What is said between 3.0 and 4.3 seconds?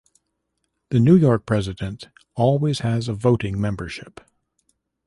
a voting membership.